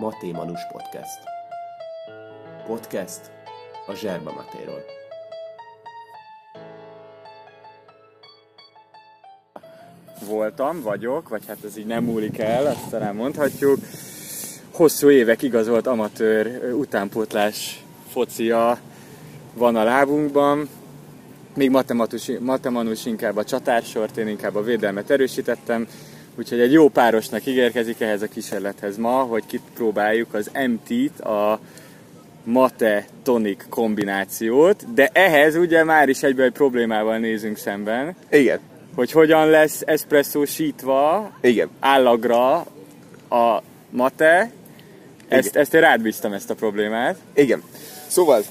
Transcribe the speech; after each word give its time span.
Maté 0.00 0.32
Manus 0.32 0.60
Podcast. 0.72 1.18
Podcast 2.66 3.20
a 3.86 3.94
Zserba 3.94 4.32
Matéról. 4.32 4.84
voltam, 10.26 10.82
vagyok, 10.82 11.28
vagy 11.28 11.42
hát 11.46 11.64
ez 11.64 11.76
így 11.76 11.86
nem 11.86 12.04
múlik 12.04 12.38
el, 12.38 12.66
azt 12.66 12.88
talán 12.90 13.14
mondhatjuk. 13.14 13.78
Hosszú 14.70 15.10
évek 15.10 15.42
igazolt 15.42 15.86
amatőr 15.86 16.74
utánpótlás 16.74 17.84
focia 18.08 18.78
van 19.54 19.76
a 19.76 19.84
lábunkban. 19.84 20.68
Még 21.54 21.70
matematus, 21.70 22.30
matemanus 22.40 23.06
inkább 23.06 23.36
a 23.36 23.44
csatársort, 23.44 24.16
én 24.16 24.28
inkább 24.28 24.54
a 24.54 24.62
védelmet 24.62 25.10
erősítettem. 25.10 25.86
Úgyhogy 26.38 26.60
egy 26.60 26.72
jó 26.72 26.88
párosnak 26.88 27.46
ígérkezik 27.46 28.00
ehhez 28.00 28.22
a 28.22 28.26
kísérlethez 28.26 28.96
ma, 28.96 29.10
hogy 29.10 29.42
kipróbáljuk 29.46 30.34
az 30.34 30.50
MT-t, 30.68 31.20
a 31.20 31.60
mate 32.44 33.06
tonik 33.22 33.66
kombinációt, 33.68 34.94
de 34.94 35.10
ehhez 35.12 35.56
ugye 35.56 35.84
már 35.84 36.08
is 36.08 36.22
egyben 36.22 36.46
egy 36.46 36.52
problémával 36.52 37.18
nézünk 37.18 37.56
szemben, 37.56 38.16
Igen, 38.30 38.60
hogy 38.94 39.10
hogyan 39.10 39.48
lesz 39.48 39.82
espresszósítva 39.84 41.30
igen. 41.40 41.68
állagra 41.80 42.56
a 43.28 43.62
mate. 43.90 44.50
Ezt, 45.28 45.56
ezt 45.56 45.74
én 45.74 45.80
rád 45.80 46.02
bíztam 46.02 46.32
ezt 46.32 46.50
a 46.50 46.54
problémát. 46.54 47.16
Igen. 47.34 47.62
Szóval 48.06 48.42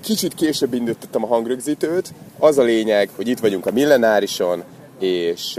kicsit 0.00 0.34
később 0.34 0.74
indítottam 0.74 1.24
a 1.24 1.26
hangrögzítőt. 1.26 2.08
Az 2.38 2.58
a 2.58 2.62
lényeg, 2.62 3.08
hogy 3.16 3.28
itt 3.28 3.38
vagyunk 3.38 3.66
a 3.66 3.72
millenárison, 3.72 4.64
és 4.98 5.58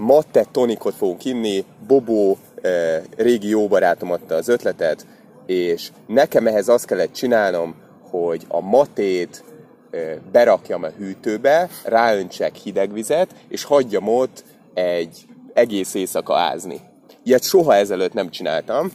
matte 0.00 0.46
tonikot 0.50 0.94
fogunk 0.94 1.24
inni. 1.24 1.64
Bobó, 1.86 2.38
ö, 2.60 2.96
régi 3.16 3.48
jó 3.48 3.68
barátom 3.68 4.10
adta 4.10 4.34
az 4.34 4.48
ötletet, 4.48 5.06
és 5.46 5.90
nekem 6.06 6.46
ehhez 6.46 6.68
azt 6.68 6.86
kellett 6.86 7.12
csinálnom, 7.12 7.74
hogy 8.10 8.44
a 8.48 8.60
matét 8.60 9.44
ö, 9.90 10.12
berakjam 10.32 10.82
a 10.82 10.88
hűtőbe, 10.88 11.68
ráöntsek 11.84 12.54
hideg 12.54 12.92
vizet, 12.92 13.34
és 13.48 13.64
hagyjam 13.64 14.08
ott 14.08 14.44
egy 14.74 15.26
egész 15.52 15.94
éjszaka 15.94 16.36
ázni. 16.36 16.80
Ilyet 17.22 17.42
soha 17.42 17.74
ezelőtt 17.74 18.12
nem 18.12 18.30
csináltam. 18.30 18.92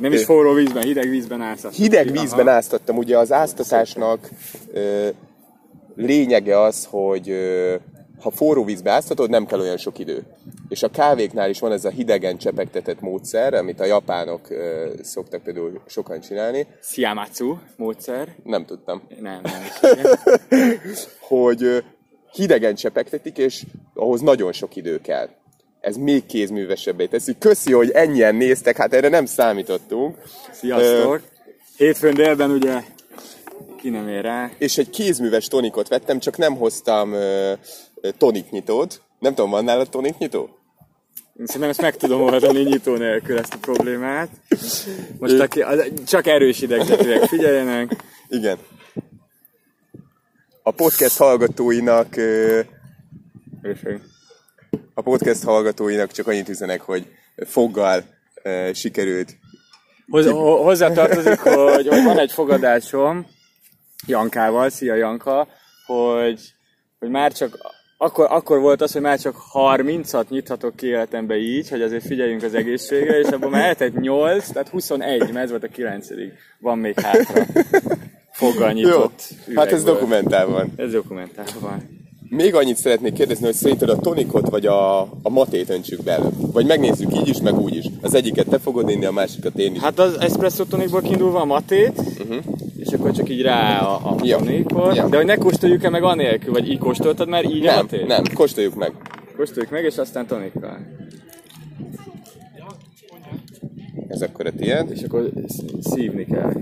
Nem 0.00 0.12
is 0.12 0.24
forró 0.24 0.52
vízben, 0.52 0.82
hideg 0.82 1.08
vízben 1.08 1.40
állsz. 1.40 1.64
Hideg 1.64 2.10
vízben 2.10 2.48
áztattam. 2.48 2.96
Ugye 2.96 3.18
az 3.18 3.32
áztatásnak 3.32 4.28
ö, 4.72 5.08
lényege 5.94 6.60
az, 6.60 6.86
hogy 6.90 7.30
ö, 7.30 7.74
ha 8.20 8.30
forró 8.30 8.64
vízbe 8.64 8.90
áztatod, 8.90 9.30
nem 9.30 9.46
kell 9.46 9.60
olyan 9.60 9.76
sok 9.76 9.98
idő. 9.98 10.22
És 10.68 10.82
a 10.82 10.88
kávéknál 10.88 11.50
is 11.50 11.60
van 11.60 11.72
ez 11.72 11.84
a 11.84 11.90
hidegen 11.90 12.36
csepegtetett 12.38 13.00
módszer, 13.00 13.54
amit 13.54 13.80
a 13.80 13.84
japánok 13.84 14.50
ö, 14.50 14.90
szoktak 15.02 15.42
például 15.42 15.80
sokan 15.86 16.20
csinálni. 16.20 16.66
Siamatsu 16.82 17.56
módszer. 17.76 18.34
Nem 18.44 18.64
tudtam. 18.64 19.02
Nem, 19.20 19.40
nem. 19.42 19.62
Hogy 21.28 21.62
ö, 21.62 21.78
hidegen 22.32 22.74
csepegtetik, 22.74 23.38
és 23.38 23.64
ahhoz 23.94 24.20
nagyon 24.20 24.52
sok 24.52 24.76
idő 24.76 25.00
kell. 25.00 25.28
Ez 25.80 25.96
még 25.96 26.26
kézművesebbé 26.26 27.06
teszi. 27.06 27.36
Köszi, 27.38 27.72
hogy 27.72 27.90
ennyien 27.90 28.34
néztek, 28.34 28.76
hát 28.76 28.92
erre 28.92 29.08
nem 29.08 29.26
számítottunk. 29.26 30.16
Sziasztok! 30.52 31.22
Hétfőn 31.76 32.14
délben 32.14 32.50
ugye 32.50 32.82
ki 33.76 33.88
nem 33.88 34.08
ér 34.08 34.22
rá. 34.22 34.50
és 34.58 34.78
egy 34.78 34.90
kézműves 34.90 35.46
tonikot 35.48 35.88
vettem, 35.88 36.18
csak 36.18 36.36
nem 36.36 36.56
hoztam 36.56 37.12
ö, 37.12 37.52
ö, 38.06 38.10
toniknyitót. 38.18 39.02
Nem 39.18 39.34
tudom, 39.34 39.50
van 39.50 39.64
nálad 39.64 39.88
toniknyitó? 39.88 40.58
Én 41.38 41.46
Szerintem 41.46 41.70
ezt 41.70 41.80
meg 41.80 41.96
tudom 41.96 42.20
oldani 42.22 42.62
nyitó 42.62 42.96
nélkül 42.96 43.38
ezt 43.38 43.54
a 43.54 43.58
problémát. 43.60 44.28
Most 45.18 45.38
aki, 45.40 45.62
az- 45.62 45.92
csak 46.06 46.26
erős 46.26 46.60
idegzetűek 46.60 47.22
figyeljenek. 47.22 48.04
Igen. 48.28 48.58
A 50.62 50.70
podcast 50.70 51.16
hallgatóinak 51.16 52.14
a 54.94 55.02
podcast 55.02 55.42
hallgatóinak 55.42 56.10
csak 56.12 56.26
annyit 56.26 56.48
üzenek, 56.48 56.80
hogy 56.80 57.06
foggal 57.46 58.04
sikerült. 58.72 59.36
Hozzá, 60.08 60.30
ho- 60.30 60.62
hozzátartozik, 60.62 61.38
hogy, 61.38 61.86
hogy 61.88 62.02
van 62.04 62.18
egy 62.18 62.32
fogadásom 62.32 63.26
Jankával, 64.06 64.68
szia 64.70 64.94
Janka, 64.94 65.48
hogy, 65.86 66.40
hogy 66.98 67.08
már 67.08 67.32
csak 67.32 67.58
akkor, 67.96 68.26
akkor 68.30 68.60
volt 68.60 68.80
az, 68.80 68.92
hogy 68.92 69.02
már 69.02 69.18
csak 69.18 69.36
30-at 69.52 70.28
nyithatok 70.28 70.76
ki 70.76 70.86
életembe 70.86 71.36
így, 71.36 71.68
hogy 71.68 71.82
azért 71.82 72.06
figyeljünk 72.06 72.42
az 72.42 72.54
egészségre, 72.54 73.18
és 73.18 73.28
abban 73.28 73.50
már 73.50 73.66
eltett 73.66 74.00
8, 74.00 74.48
tehát 74.48 74.68
21, 74.68 75.18
mert 75.18 75.36
ez 75.36 75.50
volt 75.50 75.64
a 75.64 75.68
9 75.68 76.08
Van 76.58 76.78
még 76.78 77.00
hátra. 77.00 77.44
Foggal 78.32 78.68
Jó, 78.68 78.74
nyitott 78.74 79.22
hát 79.54 79.72
ez 79.72 79.82
üvegből. 79.82 79.94
dokumentál 79.94 80.46
van. 80.46 80.72
Ez 80.76 80.90
dokumentálva 80.90 81.60
van. 81.60 82.05
Még 82.28 82.54
annyit 82.54 82.76
szeretnék 82.76 83.12
kérdezni, 83.12 83.44
hogy 83.44 83.54
szerinted 83.54 83.88
a 83.88 83.96
tonikot 83.98 84.48
vagy 84.48 84.66
a, 84.66 85.00
a 85.00 85.28
matét 85.30 85.70
öntsük 85.70 86.02
be 86.02 86.12
előbb? 86.12 86.52
Vagy 86.52 86.66
megnézzük 86.66 87.14
így 87.14 87.28
is, 87.28 87.40
meg 87.40 87.58
úgy 87.58 87.76
is. 87.76 87.84
Az 88.02 88.14
egyiket 88.14 88.46
te 88.48 88.58
fogod 88.58 88.90
inni, 88.90 89.04
a 89.04 89.12
másikat 89.12 89.58
én 89.58 89.74
is. 89.74 89.80
Hát 89.80 89.98
az 89.98 90.20
espresso 90.20 90.64
tonikból 90.64 91.00
kiindulva 91.00 91.40
a 91.40 91.44
matét, 91.44 91.98
uh-huh. 91.98 92.36
és 92.76 92.92
akkor 92.92 93.12
csak 93.12 93.28
így 93.28 93.42
rá 93.42 93.78
a, 93.80 93.94
a 93.94 94.16
Ja. 94.22 94.36
tonikot. 94.38 94.96
Ja. 94.96 95.08
De 95.08 95.16
hogy 95.16 95.26
ne 95.26 95.36
kóstoljuk-e 95.36 95.88
meg 95.88 96.02
anélkül, 96.02 96.52
vagy 96.52 96.70
így 96.70 96.78
kóstoltad 96.78 97.28
már 97.28 97.44
így 97.44 97.66
a 97.66 97.70
nem, 97.70 97.76
matét? 97.76 98.06
nem, 98.06 98.22
kóstoljuk 98.34 98.74
meg. 98.74 98.92
Kóstoljuk 99.36 99.70
meg, 99.70 99.84
és 99.84 99.96
aztán 99.96 100.26
tonikkal. 100.26 100.78
Ez 104.08 104.22
akkor 104.22 104.46
a 104.46 104.50
tiéd. 104.56 104.90
És 104.90 105.02
akkor 105.02 105.30
sz- 105.48 105.82
szívni 105.92 106.24
kell. 106.24 106.52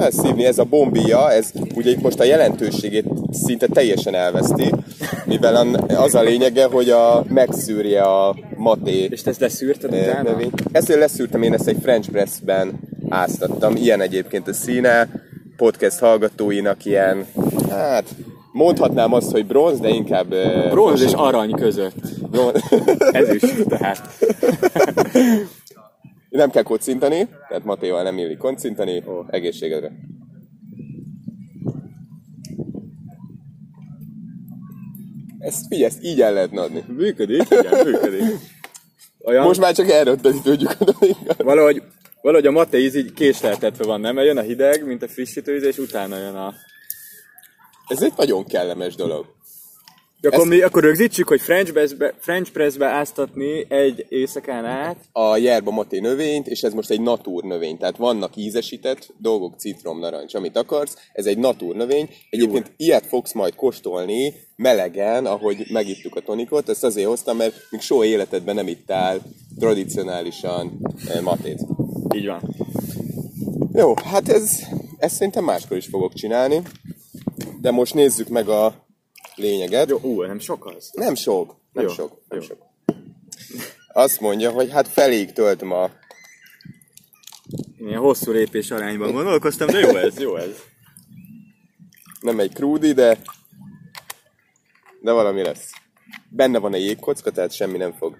Hát 0.00 0.12
szívni, 0.12 0.44
ez 0.44 0.58
a 0.58 0.64
bombia, 0.64 1.32
ez 1.32 1.50
ugye 1.74 1.90
itt 1.90 2.02
most 2.02 2.20
a 2.20 2.24
jelentőségét 2.24 3.04
szinte 3.32 3.66
teljesen 3.66 4.14
elveszti, 4.14 4.74
mivel 5.24 5.66
az 5.96 6.14
a 6.14 6.22
lényege, 6.22 6.64
hogy 6.64 6.90
a, 6.90 7.24
megszűrje 7.28 8.02
a 8.02 8.36
maté 8.56 9.08
És 9.10 9.22
te 9.22 9.30
ezt 9.30 9.40
leszűrted 9.40 9.92
eh, 9.94 10.00
utána? 10.08 10.30
növény. 10.30 10.50
Ezért 10.72 10.98
leszűrtem, 10.98 11.42
én 11.42 11.54
ezt 11.54 11.68
egy 11.68 11.78
French 11.82 12.10
pressben 12.10 12.72
áztattam. 13.08 13.76
Ilyen 13.76 14.00
egyébként 14.00 14.48
a 14.48 14.52
színe, 14.52 15.08
podcast 15.56 15.98
hallgatóinak 15.98 16.84
ilyen, 16.84 17.26
hát 17.70 18.04
mondhatnám 18.52 19.12
azt, 19.12 19.30
hogy 19.30 19.46
bronz, 19.46 19.80
de 19.80 19.88
inkább... 19.88 20.32
eh, 20.32 20.70
Bronz 20.70 21.02
és 21.02 21.12
arany 21.12 21.50
között. 21.50 21.94
bronz. 22.30 22.62
Ezüst, 23.12 23.64
tehát. 23.68 24.00
nem 26.36 26.50
kell 26.50 26.62
kocintani, 26.62 27.28
tehát 27.48 27.64
matéval 27.64 28.02
nem 28.02 28.18
illik 28.18 28.38
kocintani, 28.38 29.02
oh. 29.06 29.26
egészségedre. 29.30 29.92
Ezt 35.38 35.66
figyelj, 35.68 35.84
ezt 35.84 36.02
így 36.02 36.20
el 36.20 36.32
lehetne 36.32 36.60
adni. 36.60 36.84
Működik, 36.86 37.42
igen, 37.50 37.86
működik. 37.86 38.22
Olyan, 39.24 39.44
Most 39.44 39.60
már 39.60 39.74
csak 39.74 39.90
erről 39.90 40.16
tudjuk 40.42 40.76
adni. 40.78 41.16
valahogy, 41.36 41.82
valahogy 42.22 42.46
a 42.46 42.50
mate 42.50 42.78
íz 42.78 42.94
így 42.94 43.12
késleltetve 43.12 43.84
van, 43.84 44.00
nem? 44.00 44.14
Mert 44.14 44.26
jön 44.26 44.38
a 44.38 44.42
hideg, 44.42 44.86
mint 44.86 45.02
a 45.02 45.08
frissítő 45.08 45.54
íz, 45.54 45.62
és 45.62 45.78
utána 45.78 46.16
jön 46.16 46.34
a... 46.34 46.54
Ez 47.88 48.02
egy 48.02 48.12
nagyon 48.16 48.44
kellemes 48.44 48.94
dolog. 48.94 49.33
De 50.24 50.30
akkor, 50.30 50.46
mi, 50.46 50.60
akkor 50.60 50.82
rögzítsük, 50.82 51.28
hogy 51.28 51.40
French 51.40 51.72
pressbe, 51.72 52.14
French 52.18 52.52
pressbe 52.52 52.86
áztatni 52.86 53.66
egy 53.68 54.06
éjszakán 54.08 54.64
át. 54.64 54.96
A 55.12 55.36
yerba 55.36 55.70
maté 55.70 55.98
növényt, 55.98 56.46
és 56.46 56.62
ez 56.62 56.72
most 56.72 56.90
egy 56.90 57.00
natúr 57.00 57.42
növény, 57.42 57.78
tehát 57.78 57.96
vannak 57.96 58.36
ízesített 58.36 59.08
dolgok, 59.18 59.58
citrom, 59.58 59.98
narancs, 59.98 60.34
amit 60.34 60.56
akarsz, 60.56 60.96
ez 61.12 61.26
egy 61.26 61.38
natúr 61.38 61.76
növény. 61.76 62.08
Egyébként 62.30 62.72
ilyet 62.76 63.06
fogsz 63.06 63.32
majd 63.32 63.54
kóstolni 63.54 64.34
melegen, 64.56 65.26
ahogy 65.26 65.66
megittuk 65.72 66.16
a 66.16 66.20
tonikot, 66.20 66.68
ezt 66.68 66.84
azért 66.84 67.08
hoztam, 67.08 67.36
mert 67.36 67.54
még 67.70 67.80
soha 67.80 68.04
életedben 68.04 68.54
nem 68.54 68.68
ittál 68.68 69.20
tradicionálisan 69.58 70.80
eh, 71.08 71.20
matét. 71.20 71.60
Így 72.14 72.26
van. 72.26 72.54
Jó, 73.72 73.94
hát 74.04 74.28
ez, 74.28 74.60
ezt 74.98 75.14
szerintem 75.14 75.44
máskor 75.44 75.76
is 75.76 75.86
fogok 75.86 76.14
csinálni, 76.14 76.62
de 77.60 77.70
most 77.70 77.94
nézzük 77.94 78.28
meg 78.28 78.48
a 78.48 78.83
lényeget. 79.34 79.88
Jó, 79.88 79.98
ú, 80.02 80.22
nem 80.22 80.38
sok 80.38 80.66
az. 80.66 80.90
Nem 80.92 81.14
sok, 81.14 81.56
nem 81.72 81.84
Jó, 81.84 81.90
sok, 81.90 82.20
nem 82.28 82.40
jó. 82.40 82.44
sok. 82.44 82.58
Azt 83.92 84.20
mondja, 84.20 84.50
hogy 84.50 84.70
hát 84.70 84.88
feléig 84.88 85.32
töltöm 85.32 85.72
a... 85.72 85.90
Ilyen 87.78 88.00
hosszú 88.00 88.32
lépés 88.32 88.70
arányban 88.70 89.12
gondolkoztam, 89.12 89.66
de 89.66 89.78
jó 89.78 89.96
ez, 89.96 90.18
jó 90.18 90.36
ez. 90.36 90.62
Nem 92.20 92.40
egy 92.40 92.52
krúdi, 92.52 92.92
de... 92.92 93.18
De 95.00 95.12
valami 95.12 95.42
lesz. 95.42 95.70
Benne 96.28 96.58
van 96.58 96.74
egy 96.74 96.82
jégkocka, 96.82 97.30
tehát 97.30 97.52
semmi 97.52 97.76
nem 97.76 97.92
fog 97.92 98.16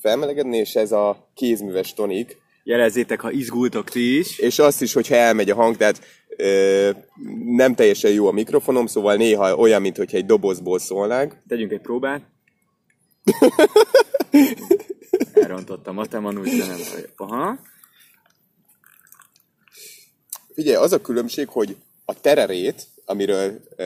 felmelegedni, 0.00 0.56
és 0.56 0.74
ez 0.74 0.92
a 0.92 1.30
kézműves 1.34 1.94
tonik. 1.94 2.38
Jelezzétek, 2.64 3.20
ha 3.20 3.30
izgultok 3.30 3.90
ti 3.90 4.18
is. 4.18 4.38
És 4.38 4.58
azt 4.58 4.82
is, 4.82 4.92
hogyha 4.92 5.14
elmegy 5.14 5.50
a 5.50 5.54
hang, 5.54 5.76
tehát 5.76 6.00
nem 7.44 7.74
teljesen 7.74 8.10
jó 8.10 8.26
a 8.26 8.32
mikrofonom, 8.32 8.86
szóval 8.86 9.16
néha 9.16 9.54
olyan, 9.54 9.80
mintha 9.80 10.04
egy 10.10 10.26
dobozból 10.26 10.78
szólnánk. 10.78 11.36
Tegyünk 11.48 11.72
egy 11.72 11.80
próbát. 11.80 12.22
Elrontottam 15.32 15.98
a 15.98 16.06
temanus, 16.06 16.56
de 16.56 16.66
nem 16.66 16.76
baj. 16.76 17.04
Aha. 17.16 17.58
Figyelj, 20.54 20.76
az 20.76 20.92
a 20.92 21.00
különbség, 21.00 21.48
hogy 21.48 21.76
a 22.04 22.20
tererét, 22.20 22.86
amiről 23.04 23.60
e, 23.76 23.84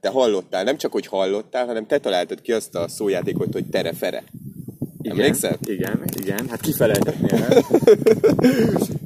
te 0.00 0.08
hallottál, 0.08 0.64
nem 0.64 0.76
csak 0.76 0.92
hogy 0.92 1.06
hallottál, 1.06 1.66
hanem 1.66 1.86
te 1.86 1.98
találtad 1.98 2.40
ki 2.40 2.52
azt 2.52 2.74
a 2.74 2.88
szójátékot, 2.88 3.52
hogy 3.52 3.66
tere-fere. 3.66 4.24
Emlékszel? 5.02 5.58
Igen, 5.64 6.02
igen, 6.20 6.48
hát 6.48 6.60
kifelejtetnél. 6.60 7.48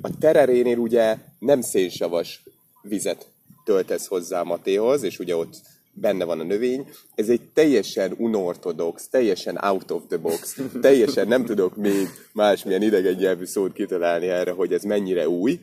A 0.00 0.18
tererénél 0.18 0.78
ugye 0.78 1.16
nem 1.38 1.60
szénsavas 1.60 2.42
vizet 2.82 3.26
töltesz 3.64 4.06
hozzá 4.06 4.40
a 4.40 4.44
matéhoz, 4.44 5.02
és 5.02 5.18
ugye 5.18 5.36
ott 5.36 5.54
benne 5.92 6.24
van 6.24 6.40
a 6.40 6.44
növény. 6.44 6.88
Ez 7.14 7.28
egy 7.28 7.40
teljesen 7.54 8.14
unortodox, 8.18 9.08
teljesen 9.08 9.56
out 9.56 9.90
of 9.90 10.02
the 10.08 10.16
box, 10.16 10.60
teljesen 10.80 11.28
nem 11.28 11.44
tudok 11.44 11.76
még 11.76 12.08
másmilyen 12.32 12.82
idegen 12.82 13.14
nyelvű 13.14 13.44
szót 13.44 13.72
kitalálni 13.72 14.26
erre, 14.28 14.50
hogy 14.50 14.72
ez 14.72 14.82
mennyire 14.82 15.28
új. 15.28 15.60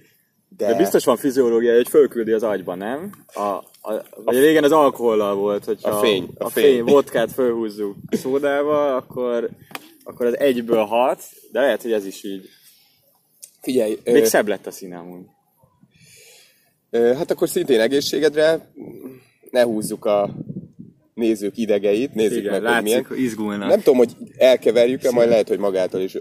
De, 0.58 0.68
De 0.68 0.75
biztos 0.78 1.06
van 1.06 1.18
fiziológia, 1.18 1.75
hogy 1.75 1.90
fölküldi 1.90 2.31
az 2.31 2.44
agyba, 2.44 2.75
nem? 2.75 3.12
A, 3.34 3.40
a, 3.40 4.04
vagy 4.24 4.40
régen 4.40 4.63
az 4.63 4.72
alkohollal 4.72 5.36
volt, 5.36 5.66
hogy 5.66 5.80
A 5.81 5.92
fény, 5.92 6.30
a 6.38 6.46
a 6.46 6.50
fény. 6.50 6.63
fény, 6.63 6.84
vodkát 6.84 7.31
fölhúzzuk 7.31 7.96
szódával, 8.10 8.96
akkor, 8.96 9.50
akkor 10.04 10.25
az 10.25 10.38
egyből 10.38 10.84
hat, 10.84 11.22
de 11.51 11.60
lehet, 11.60 11.81
hogy 11.81 11.92
ez 11.92 12.06
is 12.06 12.24
így. 12.24 12.50
Figyelj, 13.66 14.00
Még 14.04 14.22
ö, 14.24 14.26
szebb 14.26 14.48
lett 14.48 14.66
a 14.66 14.72
színe 14.72 14.98
amúgy. 14.98 15.26
ö, 16.90 17.14
hát 17.14 17.32
akkor 17.32 17.50
szintén 17.50 17.80
egészségedre 17.80 18.72
ne 19.52 19.64
húzzuk 19.64 20.06
a 20.06 20.36
nézők 21.14 21.58
idegeit, 21.58 22.14
nézzük 22.14 22.38
Igen, 22.38 22.52
meg, 22.52 22.62
hogy 22.62 22.70
látszik, 22.70 22.84
milyen. 22.84 23.06
hogy 23.06 23.20
izgulnak. 23.20 23.70
Nem 23.70 23.78
tudom, 23.82 23.98
hogy 23.98 24.16
elkeverjük-e, 24.38 25.12
majd 25.12 25.30
lehet, 25.30 25.48
hogy 25.48 25.60
magától 25.60 26.02
is. 26.02 26.18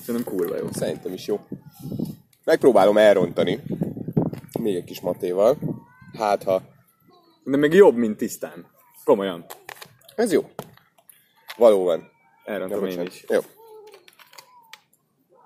Szerintem 0.00 0.34
kurva 0.34 0.56
jó. 0.56 0.66
Szerintem 0.72 1.12
is 1.12 1.26
jó. 1.26 1.40
Megpróbálom 2.44 2.96
elrontani. 2.98 3.60
Még 4.60 4.74
egy 4.74 4.84
kis 4.84 5.00
matéval. 5.00 5.58
Hát, 6.18 6.42
ha 6.42 6.62
De 7.44 7.56
még 7.56 7.72
jobb, 7.72 7.96
mint 7.96 8.16
tisztán. 8.16 8.66
Komolyan. 9.10 9.44
ez 10.14 10.32
jó. 10.32 10.50
Valóban. 11.56 12.10
Elrontom 12.44 12.86
én 12.86 13.00
is. 13.00 13.24
Jó. 13.28 13.40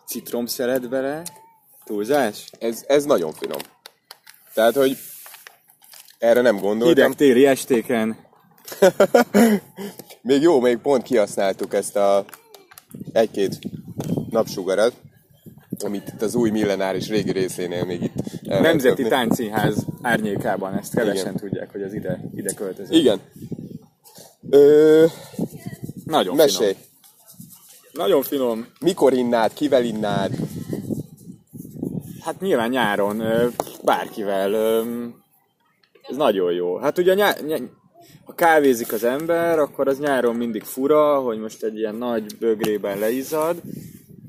Citrom 0.06 0.46
szeret 0.46 0.88
bele. 0.88 1.22
Túlzás? 1.84 2.50
Ez, 2.58 2.84
ez 2.86 3.04
nagyon 3.04 3.32
finom. 3.32 3.58
Tehát, 4.54 4.74
hogy 4.74 4.96
erre 6.18 6.40
nem 6.40 6.58
gondoltam. 6.58 6.88
Hideg 6.88 7.14
téli 7.14 7.46
estéken. 7.46 8.16
Még 10.22 10.42
jó, 10.42 10.60
még 10.60 10.78
pont 10.78 11.02
kihasználtuk 11.02 11.74
ezt 11.74 11.96
a 11.96 12.24
egy-két 13.12 13.58
napsugarat, 14.30 14.94
amit 15.84 16.08
itt 16.08 16.22
az 16.22 16.34
új 16.34 16.50
millenáris 16.50 17.08
régi 17.08 17.32
részénél 17.32 17.84
még 17.84 18.02
itt 18.02 18.14
Nemzeti. 18.42 19.02
Táncszínház 19.02 19.86
árnyékában 20.02 20.74
ezt 20.74 20.94
kevesen 20.94 21.20
Igen. 21.20 21.36
tudják, 21.36 21.72
hogy 21.72 21.82
az 21.82 21.92
ide, 21.94 22.20
ide 22.34 22.52
költözik. 22.52 22.96
Igen. 22.96 23.20
Ö, 24.54 25.06
Nagyon 26.04 26.36
mesélj, 26.36 26.72
finom. 26.72 26.86
Nagyon 27.92 28.22
finom. 28.22 28.66
mikor 28.80 29.12
innád, 29.12 29.52
kivel 29.52 29.84
innád? 29.84 30.32
Hát 32.20 32.40
nyilván 32.40 32.70
nyáron 32.70 33.22
bárkivel. 33.82 34.54
Ez 36.02 36.16
nagyon 36.16 36.52
jó. 36.52 36.76
Hát 36.78 36.98
ugye 36.98 37.14
nyá, 37.14 37.34
nyá, 37.46 37.56
ha 38.24 38.34
kávézik 38.34 38.92
az 38.92 39.04
ember, 39.04 39.58
akkor 39.58 39.88
az 39.88 39.98
nyáron 39.98 40.36
mindig 40.36 40.62
fura, 40.62 41.20
hogy 41.20 41.38
most 41.38 41.62
egy 41.62 41.78
ilyen 41.78 41.94
nagy 41.94 42.38
bögrében 42.38 42.98
leizzad, 42.98 43.60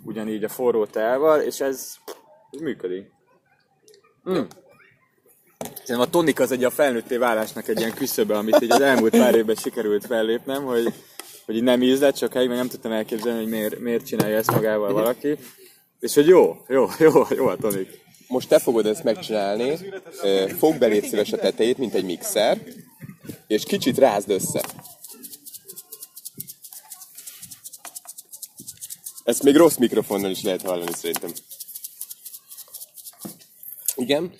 ugyanígy 0.05 0.43
a 0.43 0.49
forró 0.49 0.85
teával, 0.85 1.41
és 1.41 1.59
ez, 1.59 1.93
ez 2.51 2.59
működik. 2.59 3.11
Mm. 4.29 4.41
Szerintem 5.85 6.09
a 6.09 6.11
tonik 6.11 6.39
az 6.39 6.51
egy 6.51 6.63
a 6.63 6.69
felnőtté 6.69 7.17
válásnak 7.17 7.67
egy 7.67 7.79
ilyen 7.79 7.93
küszöbe, 7.93 8.37
amit 8.37 8.61
így 8.61 8.71
az 8.71 8.81
elmúlt 8.81 9.17
pár 9.17 9.35
évben 9.35 9.55
sikerült 9.55 10.05
fellépnem, 10.05 10.63
hogy, 10.63 10.93
hogy 11.45 11.55
így 11.55 11.63
nem 11.63 11.81
ízlett 11.81 12.17
sokáig, 12.17 12.47
mert 12.47 12.59
nem 12.59 12.69
tudtam 12.69 12.91
elképzelni, 12.91 13.39
hogy 13.39 13.49
miért, 13.49 13.79
miért 13.79 14.05
csinálja 14.05 14.37
ezt 14.37 14.51
magával 14.51 14.93
valaki. 14.93 15.37
És 15.99 16.13
hogy 16.13 16.27
jó, 16.27 16.57
jó, 16.67 16.87
jó, 16.99 17.11
jó 17.29 17.47
a 17.47 17.55
tonik. 17.55 17.99
Most 18.27 18.47
te 18.47 18.59
fogod 18.59 18.85
ezt 18.85 19.03
megcsinálni, 19.03 19.77
fogd 20.57 20.79
be 20.79 20.85
légy 20.85 21.05
szíves 21.05 21.31
a 21.31 21.37
tetejét, 21.37 21.77
mint 21.77 21.93
egy 21.93 22.05
mixer, 22.05 22.61
és 23.47 23.63
kicsit 23.63 23.97
rázd 23.97 24.29
össze. 24.29 24.61
Ezt 29.23 29.43
még 29.43 29.55
rossz 29.55 29.75
mikrofonnal 29.75 30.31
is 30.31 30.41
lehet 30.41 30.61
hallani 30.61 30.93
szerintem. 30.93 31.31
Igen. 33.95 34.33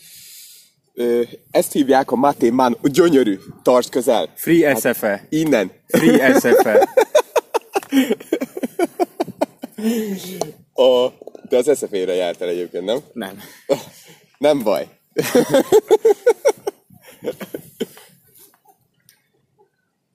Ezt 1.52 1.72
hívják 1.72 2.12
a 2.12 2.16
Maté 2.16 2.50
Man, 2.50 2.78
gyönyörű, 2.82 3.40
tarts 3.64 3.90
közel. 3.90 4.30
Free 4.36 4.76
SFE. 4.76 5.26
Innen. 5.30 5.72
Free 5.88 6.40
SFE. 6.40 6.90
A, 10.74 11.08
te 11.50 11.58
az 11.58 11.68
eszefére 11.68 12.14
jártál 12.14 12.48
egyébként, 12.48 12.86
nem? 12.86 12.98
Nem. 13.14 13.40
Nem 14.38 14.64
baj. 14.64 14.88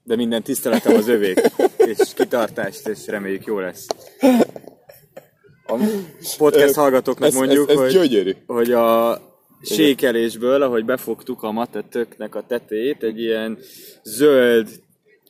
De 0.02 0.16
minden 0.16 0.42
tiszteletem 0.42 0.94
az 0.94 1.08
övék. 1.08 1.40
És 1.76 1.98
kitartást, 2.14 2.88
és 2.88 3.06
reméljük 3.06 3.44
jó 3.44 3.58
lesz. 3.58 3.86
A 5.66 5.74
podcast 6.38 6.74
hallgatóknak 6.74 7.28
Ez, 7.28 7.34
mondjuk, 7.34 7.70
ez, 7.70 7.76
ez 7.76 7.82
hogy, 7.82 7.92
gyönyörű. 7.92 8.36
hogy 8.46 8.72
a 8.72 9.18
sékelésből, 9.62 10.62
ahogy 10.62 10.84
befogtuk 10.84 11.42
a 11.42 11.50
matetöknek 11.50 12.34
a 12.34 12.44
tetejét, 12.46 13.02
egy 13.02 13.20
ilyen 13.20 13.58
zöld, 14.02 14.68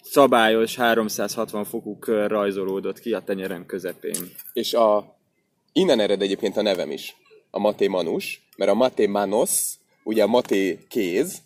szabályos 0.03 0.77
360 0.77 1.65
fokú 1.65 1.99
kör 1.99 2.31
rajzolódott 2.31 3.01
ki 3.01 3.13
a 3.13 3.21
tenyerem 3.21 3.67
közepén. 3.67 4.33
És 4.53 4.75
a, 4.75 5.17
innen 5.73 6.01
ered 6.01 6.23
egyébként 6.23 6.57
a 6.57 6.63
nevem 6.63 6.91
is, 6.91 7.17
a 7.51 7.59
Maté 7.59 7.87
Manus, 7.87 8.43
mert 8.57 8.71
a 8.71 8.75
Maté 8.75 9.07
Manos, 9.07 9.51
ugye 10.03 10.23
a 10.23 10.27
Maté 10.27 10.79
kéz, 10.89 11.39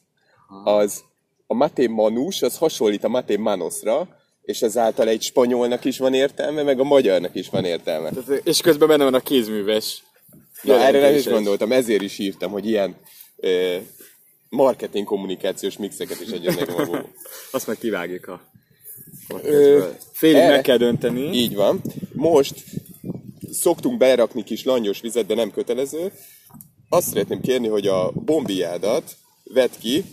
az 0.65 1.05
a 1.47 1.55
Maté 1.55 1.87
Manus, 1.87 2.43
az 2.43 2.59
hasonlít 2.59 3.05
a 3.05 3.09
Maté 3.09 3.37
Manosra, 3.37 4.09
és 4.43 4.63
ezáltal 4.63 5.09
egy 5.09 5.23
spanyolnak 5.23 5.85
is 5.85 5.99
van 5.99 6.15
értelme, 6.15 6.63
meg 6.63 6.81
a 6.81 6.85
magyarnak 6.85 7.35
is 7.35 7.49
van 7.49 7.65
értelme. 7.65 8.11
És 8.43 8.61
közben 8.61 8.89
benne 8.89 9.05
van 9.05 9.15
a 9.15 9.21
kézműves. 9.21 10.03
Na, 10.65 10.79
erre 10.79 11.01
nem 11.01 11.15
is 11.15 11.25
gondoltam, 11.27 11.73
ezért 11.73 12.03
is 12.03 12.19
írtam, 12.19 12.51
hogy 12.51 12.67
ilyen 12.67 12.97
ö, 13.37 13.77
marketing 14.49 15.07
kommunikációs 15.07 15.77
mixeket 15.77 16.21
is 16.21 16.31
adjon 16.31 16.55
a 16.55 16.65
Google. 16.65 17.05
Azt 17.51 17.67
meg 17.67 17.79
kivágjuk 17.79 18.27
a 18.29 18.41
Ö. 19.43 19.85
Félig 20.13 20.37
erre- 20.37 20.51
meg 20.51 20.63
kell 20.63 20.77
dönteni. 20.77 21.33
Így 21.33 21.55
van. 21.55 21.81
Most 22.13 22.65
szoktunk 23.51 23.99
belerakni 23.99 24.43
kis 24.45 24.65
langyos 24.65 25.01
vizet, 25.01 25.27
de 25.27 25.35
nem 25.35 25.51
kötelező. 25.51 26.13
Azt 26.89 27.09
szeretném 27.09 27.41
kérni, 27.41 27.69
hogy 27.69 27.87
a 27.87 28.11
bombiádat 28.11 29.17
vedd 29.45 29.71
ki, 29.81 30.05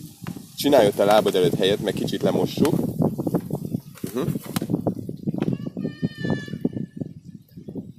csinálj 0.56 0.86
ott 0.86 0.98
a 0.98 1.04
lábad 1.04 1.34
előtt 1.34 1.54
helyet, 1.54 1.80
meg 1.80 1.94
kicsit 1.94 2.22
lemossuk. 2.22 2.74
Uh-huh. 4.04 4.28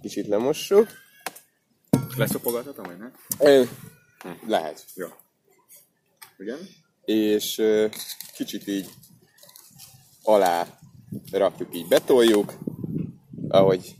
Kicsit 0.01 0.27
lemossuk. 0.27 0.88
Leszopogathatom, 2.17 2.86
vagy 2.86 2.98
nem? 2.98 3.13
Ö, 3.39 3.63
Lehet. 4.48 4.86
Jó. 4.96 5.08
Igen? 6.38 6.60
És 7.05 7.58
ö, 7.58 7.88
kicsit 8.36 8.67
így 8.67 8.89
alá 10.24 10.67
rakjuk, 11.32 11.75
így 11.75 11.88
betoljuk, 11.88 12.53
ahogy 13.48 13.96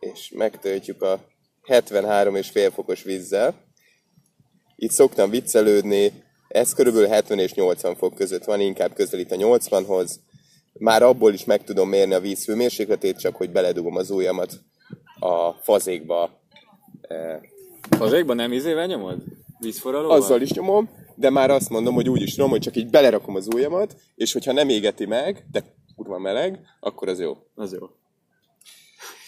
és 0.00 0.30
megtöltjük 0.34 1.02
a 1.02 1.24
73,5 1.66 2.70
fokos 2.74 3.02
vízzel. 3.02 3.54
Itt 4.76 4.90
szoktam 4.90 5.30
viccelődni, 5.30 6.12
ez 6.48 6.74
körülbelül 6.74 7.08
70 7.08 7.38
és 7.38 7.54
80 7.54 7.96
fok 7.96 8.14
között 8.14 8.44
van, 8.44 8.60
inkább 8.60 8.94
közelít 8.94 9.32
a 9.32 9.36
80-hoz. 9.36 10.20
Már 10.72 11.02
abból 11.02 11.32
is 11.32 11.44
meg 11.44 11.64
tudom 11.64 11.88
mérni 11.88 12.14
a 12.14 12.20
víz 12.20 12.44
hőmérsékletét, 12.44 13.18
csak 13.18 13.36
hogy 13.36 13.50
beledugom 13.50 13.96
az 13.96 14.10
ujjamat 14.10 14.60
a 15.18 15.52
fazékba. 15.52 16.30
Az 17.98 18.12
égben 18.12 18.36
nem 18.36 18.52
izével 18.52 18.86
nyomod? 18.86 19.22
Vízforralóval? 19.58 20.16
Azzal 20.16 20.40
is 20.40 20.52
nyomom, 20.52 20.88
de 21.14 21.30
már 21.30 21.50
azt 21.50 21.70
mondom, 21.70 21.94
hogy 21.94 22.08
úgy 22.08 22.22
is 22.22 22.34
tudom, 22.34 22.50
hogy 22.50 22.60
csak 22.60 22.76
így 22.76 22.90
belerakom 22.90 23.34
az 23.34 23.48
ujjamat, 23.54 23.96
és 24.14 24.32
hogyha 24.32 24.52
nem 24.52 24.68
égeti 24.68 25.06
meg, 25.06 25.46
de 25.50 25.74
kurva 25.96 26.18
meleg, 26.18 26.60
akkor 26.80 27.08
az 27.08 27.20
jó. 27.20 27.36
Az 27.54 27.72
jó. 27.72 27.86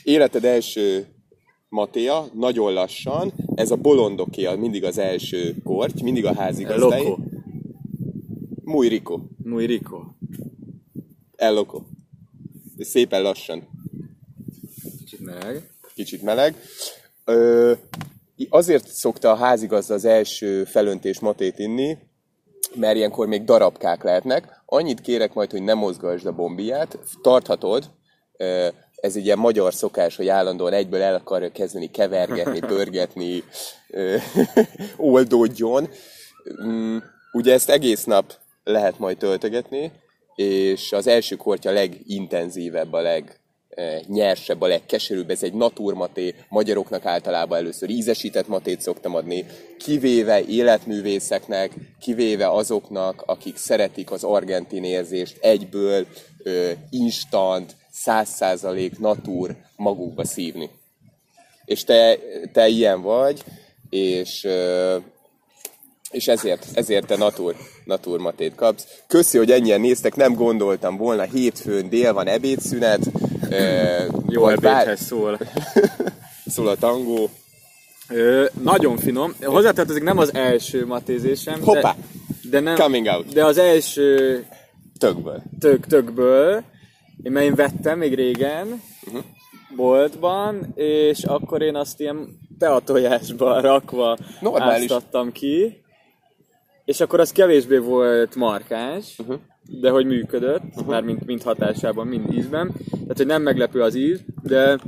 Életed 0.03 0.45
első 0.45 1.07
Matéa, 1.69 2.27
nagyon 2.35 2.73
lassan, 2.73 3.33
ez 3.55 3.71
a 3.71 3.77
bolondoké 3.77 4.55
mindig 4.55 4.85
az 4.85 4.99
első 4.99 5.57
korty, 5.65 6.03
mindig 6.03 6.25
a 6.25 6.35
házigazdái. 6.35 7.05
Loco. 7.05 7.23
Muy 8.65 8.89
rico. 8.89 9.21
Muy 9.45 9.67
rico. 9.67 10.05
Elloko. 11.37 11.83
És 12.77 12.87
szépen 12.87 13.23
lassan. 13.23 13.69
Kicsit 14.99 15.21
meleg. 15.21 15.71
Kicsit 16.00 16.23
meleg. 16.23 16.54
Ö, 17.25 17.73
azért 18.49 18.87
szokta 18.87 19.30
a 19.30 19.35
házigazda 19.35 19.95
az 19.95 20.04
első 20.04 20.64
felöntés 20.64 21.19
matét 21.19 21.59
inni, 21.59 21.99
mert 22.75 22.97
ilyenkor 22.97 23.26
még 23.26 23.45
darabkák 23.45 24.02
lehetnek. 24.02 24.62
Annyit 24.66 25.00
kérek 25.00 25.35
majd, 25.35 25.50
hogy 25.50 25.62
ne 25.62 25.75
mozgasd 25.75 26.26
a 26.26 26.33
bombiját, 26.33 26.99
tarthatod, 27.23 27.90
Ö, 28.37 28.69
ez 28.95 29.16
egy 29.16 29.25
ilyen 29.25 29.38
magyar 29.38 29.75
szokás, 29.75 30.16
hogy 30.16 30.28
állandóan 30.28 30.73
egyből 30.73 31.02
el 31.02 31.14
akarja 31.14 31.52
kezdeni 31.52 31.90
kevergetni, 31.90 32.59
pörgetni, 32.75 33.42
oldódjon. 34.97 35.88
Mm, 36.64 36.97
Ugye 37.33 37.52
ezt 37.52 37.71
egész 37.71 38.04
nap 38.04 38.33
lehet 38.64 38.99
majd 38.99 39.16
töltögetni, 39.16 39.92
és 40.35 40.92
az 40.92 41.07
első 41.07 41.37
kortya 41.37 41.71
legintenzívebb, 41.71 42.92
a 42.92 43.02
legnyersebb, 43.77 44.61
a 44.61 44.67
legkeserűbb. 44.67 45.31
Ez 45.31 45.43
egy 45.43 45.53
naturmaté, 45.53 46.35
magyaroknak 46.49 47.07
általában 47.07 47.59
először 47.59 47.91
ízesített 47.91 48.49
matét 48.49 48.81
szoktam 48.81 49.15
adni, 49.15 49.47
kivéve 49.79 50.43
életművészeknek, 50.45 51.73
kivéve 52.00 52.50
azoknak, 52.50 53.23
akik 53.27 53.57
szeretik 53.57 54.11
az 54.11 54.25
argentin 54.25 54.85
érzést 54.85 55.39
egyből, 55.41 56.07
instant, 56.91 57.77
száz 57.93 58.29
százalék 58.29 58.99
natúr 58.99 59.57
magukba 59.77 60.25
szívni. 60.25 60.71
És 61.65 61.85
te, 61.85 62.19
te 62.53 62.69
ilyen 62.69 63.03
vagy, 63.03 63.43
és 63.91 64.49
és 66.11 66.29
ezért, 66.29 66.67
ezért 66.75 67.07
te 67.07 67.17
natur 67.85 68.19
matét 68.19 68.55
kapsz. 68.55 68.87
Köszi, 69.07 69.39
hogy 69.39 69.50
ennyien 69.50 69.81
néztek, 69.81 70.17
nem 70.17 70.35
gondoltam 70.35 70.97
volna, 70.97 71.23
hétfőn 71.23 71.89
dél 71.89 72.12
van 72.12 72.27
ebédszünet. 72.27 73.00
Jó 74.28 74.42
vagy 74.42 74.59
bár- 74.61 74.75
ebédhez 74.75 75.00
szól. 75.07 75.38
Szól 76.47 76.69
a 76.69 76.76
tangó. 76.76 77.30
Ö, 78.09 78.47
nagyon 78.62 78.97
finom. 78.97 79.35
Hozzátartozik 79.42 80.02
nem 80.02 80.19
az 80.19 80.35
első 80.35 80.87
matézésem. 80.87 81.61
Hoppá! 81.62 81.95
De, 82.42 82.49
de 82.50 82.61
nem, 82.61 82.75
Coming 82.75 83.07
out. 83.07 83.33
De 83.33 83.45
az 83.45 83.59
első 83.59 84.45
Tökből. 84.99 85.42
tök, 85.59 85.87
tökből, 85.87 86.62
én, 87.23 87.37
én 87.37 87.54
vettem 87.54 87.99
még 87.99 88.14
régen, 88.14 88.83
uh-huh. 89.07 89.23
boltban, 89.76 90.73
és 90.75 91.25
akkor 91.25 91.62
én 91.62 91.76
azt 91.76 92.00
ilyen 92.00 92.28
teatojásba 92.59 93.61
rakva 93.61 94.19
Normális. 94.40 94.90
áztattam 94.90 95.33
ki, 95.33 95.83
és 96.85 97.00
akkor 97.00 97.21
az 97.21 97.33
kevésbé 97.33 97.76
volt 97.76 98.35
markáns, 98.35 99.19
uh-huh. 99.19 99.38
De 99.81 99.91
hogy 99.91 100.07
működött, 100.07 100.62
uh-huh. 100.65 100.87
már 100.87 101.03
mint, 101.03 101.27
mint 101.27 101.43
hatásában, 101.43 102.07
mind 102.07 102.33
ízben. 102.33 102.73
Tehát, 102.91 103.17
hogy 103.17 103.27
nem 103.27 103.43
meglepő 103.43 103.81
az 103.81 103.95
íz, 103.95 104.21
de... 104.43 104.79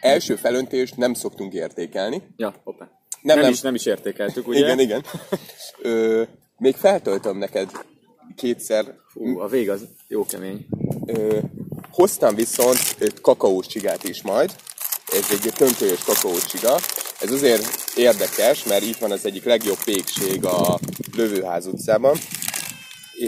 Első 0.00 0.34
felöntést 0.36 0.96
nem 0.96 1.14
szoktunk 1.14 1.52
értékelni. 1.52 2.22
Ja, 2.36 2.54
hoppá. 2.64 2.84
Nem, 3.22 3.36
Nem, 3.36 3.44
nem. 3.44 3.52
Is, 3.52 3.60
nem 3.60 3.74
is 3.74 3.86
értékeltük, 3.86 4.48
ugye? 4.48 4.58
Igen, 4.58 4.78
igen. 4.78 5.04
Ö, 5.82 6.22
még 6.58 6.74
feltöltöm 6.74 7.38
neked 7.38 7.70
kétszer. 8.36 8.84
Hú, 9.12 9.38
a 9.38 9.46
vég 9.46 9.70
az 9.70 9.88
jó 10.08 10.24
kemény. 10.24 10.66
Ö, 11.06 11.38
hoztam 11.90 12.34
viszont 12.34 13.20
kakaós 13.20 13.66
csigát 13.66 14.04
is 14.04 14.22
majd. 14.22 14.54
Ez 15.12 15.30
egy 15.30 15.52
tönkölyös 15.56 16.04
kakaós 16.04 16.46
csiga. 16.46 16.74
Ez 17.20 17.32
azért 17.32 17.92
érdekes, 17.96 18.64
mert 18.64 18.82
itt 18.82 18.96
van 18.96 19.10
az 19.10 19.26
egyik 19.26 19.44
legjobb 19.44 19.84
pékség 19.84 20.44
a 20.44 20.78
Lövőház 21.16 21.66
utcában. 21.66 22.16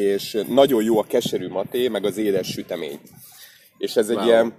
És 0.01 0.39
nagyon 0.49 0.83
jó 0.83 0.99
a 0.99 1.05
keserű 1.09 1.49
maté, 1.49 1.89
meg 1.89 2.05
az 2.05 2.17
édes 2.17 2.47
sütemény. 2.49 2.99
És 3.79 3.97
ez 3.97 4.09
egy 4.09 4.17
Wow. 4.17 4.25
ilyen... 4.27 4.55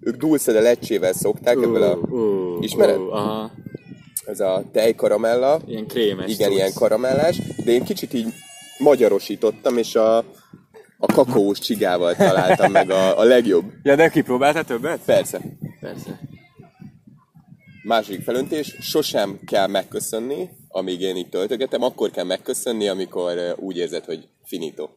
Ők 0.00 0.16
dulce 0.16 0.52
de 0.52 0.60
lecsével 0.60 1.12
szokták, 1.12 1.54
ebből 1.56 1.82
a... 1.82 1.94
uh, 1.94 2.64
Ismered? 2.64 2.98
Uh, 2.98 3.14
aha. 3.14 3.50
Ez 4.26 4.40
a 4.40 4.64
tejkaramella. 4.72 5.60
Ilyen 5.66 5.86
krémes 5.86 6.30
Igen, 6.32 6.48
cucc. 6.48 6.56
ilyen 6.58 6.72
karamellás, 6.74 7.38
de 7.64 7.70
én 7.72 7.84
kicsit 7.84 8.12
így 8.14 8.26
magyarosítottam, 8.78 9.76
és 9.78 9.94
a, 9.94 10.16
a 10.98 11.12
kakaós 11.12 11.58
csigával 11.58 12.14
találtam 12.14 12.70
meg 12.70 12.90
a, 12.90 13.18
a 13.18 13.22
legjobb. 13.24 13.64
Ja, 13.82 13.96
de 13.96 14.08
kipróbáltál 14.08 14.64
többet? 14.64 15.00
Persze. 15.04 15.40
Persze. 15.80 16.20
Második 17.90 18.22
felöntés, 18.22 18.76
sosem 18.80 19.38
kell 19.46 19.66
megköszönni, 19.66 20.50
amíg 20.68 21.00
én 21.00 21.16
itt 21.16 21.30
töltögetem, 21.30 21.82
akkor 21.82 22.10
kell 22.10 22.24
megköszönni, 22.24 22.88
amikor 22.88 23.54
úgy 23.58 23.76
érzed, 23.76 24.04
hogy 24.04 24.28
finito. 24.44 24.88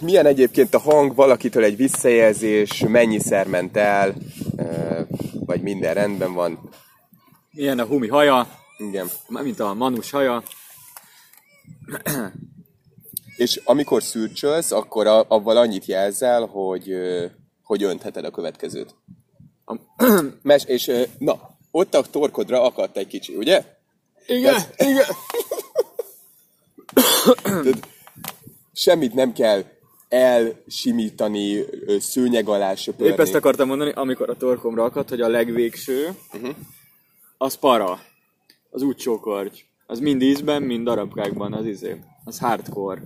Milyen 0.00 0.26
egyébként 0.26 0.74
a 0.74 0.78
hang, 0.78 1.14
valakitől 1.14 1.64
egy 1.64 1.76
visszajelzés, 1.76 2.84
mennyiszer 2.88 3.46
ment 3.46 3.76
el, 3.76 4.14
vagy 5.46 5.62
minden 5.62 5.94
rendben 5.94 6.32
van. 6.32 6.70
Ilyen 7.50 7.78
a 7.78 7.84
humi 7.84 8.08
haja, 8.08 8.48
Igen. 8.78 9.08
mint 9.28 9.60
a 9.60 9.74
manus 9.74 10.10
haja. 10.10 10.42
És 13.36 13.60
amikor 13.64 14.02
szürcsölsz, 14.02 14.70
akkor 14.70 15.06
a, 15.06 15.24
avval 15.28 15.56
annyit 15.56 15.86
jelzel, 15.86 16.46
hogy, 16.46 16.94
hogy 17.62 17.82
öntheted 17.82 18.24
a 18.24 18.30
következőt. 18.30 18.94
A... 19.72 20.04
Mes, 20.42 20.64
és 20.64 20.90
na, 21.18 21.58
ott 21.70 21.94
a 21.94 22.02
torkodra 22.02 22.62
akadt 22.62 22.96
egy 22.96 23.06
kicsi, 23.06 23.34
ugye? 23.34 23.64
Igen, 24.26 24.54
igen. 24.76 25.04
Tehát 27.42 27.88
semmit 28.72 29.14
nem 29.14 29.32
kell 29.32 29.64
elsimítani, 30.08 31.64
szőnyeg 31.98 32.48
alá 32.48 32.74
söpörni. 32.74 33.12
Épp 33.12 33.18
ezt 33.18 33.34
akartam 33.34 33.68
mondani, 33.68 33.90
amikor 33.94 34.30
a 34.30 34.36
torkomra 34.36 34.84
akadt, 34.84 35.08
hogy 35.08 35.20
a 35.20 35.28
legvégső, 35.28 36.14
uh-huh. 36.32 36.54
az 37.38 37.54
para. 37.54 38.00
Az 38.70 38.82
útcsókorcs. 38.82 39.60
Az 39.86 39.98
mind 39.98 40.22
ízben, 40.22 40.62
mind 40.62 40.84
darabkákban 40.84 41.52
az 41.52 41.66
izé. 41.66 41.96
Az 42.24 42.38
hardcore. 42.38 43.02